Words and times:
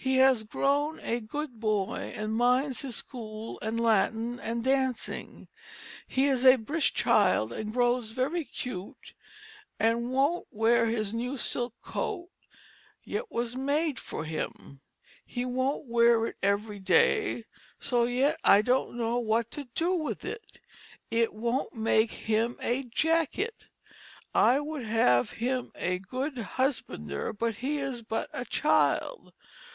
He 0.00 0.18
has 0.18 0.44
grown 0.44 1.00
a 1.00 1.18
good 1.18 1.58
boy 1.58 2.12
and 2.16 2.32
minds 2.32 2.82
his 2.82 2.94
School 2.94 3.58
and 3.60 3.80
Lattin 3.80 4.38
and 4.38 4.62
Dancing. 4.62 5.48
He 6.06 6.26
is 6.26 6.46
a 6.46 6.54
brisk 6.54 6.94
Child 6.94 7.52
& 7.72 7.72
grows 7.74 8.12
very 8.12 8.44
Cute 8.44 9.14
and 9.78 10.10
wont 10.12 10.46
wear 10.52 10.86
his 10.86 11.12
new 11.12 11.36
silk 11.36 11.74
coat 11.82 12.30
yt 13.04 13.24
was 13.28 13.56
made 13.56 13.98
for 13.98 14.24
him. 14.24 14.80
He 15.26 15.44
wont 15.44 15.86
wear 15.86 16.26
it 16.28 16.36
every 16.44 16.78
day 16.78 17.44
so 17.80 18.04
yt 18.06 18.36
I 18.44 18.62
don't 18.62 18.94
know 18.96 19.18
what 19.18 19.50
to 19.50 19.64
do 19.74 19.92
with 19.96 20.24
it. 20.24 20.60
It 21.10 21.34
wont 21.34 21.74
make 21.74 22.12
him 22.12 22.56
a 22.62 22.84
jackitt. 22.84 23.66
I 24.32 24.60
would 24.60 24.84
have 24.86 25.32
him 25.32 25.72
a 25.74 25.98
good 25.98 26.36
husbander 26.36 27.32
but 27.36 27.56
he 27.56 27.78
is 27.78 28.02
but 28.04 28.30
a 28.32 28.44
child. 28.44 29.32